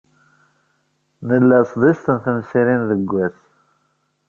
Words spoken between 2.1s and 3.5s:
n temsirin deg wass.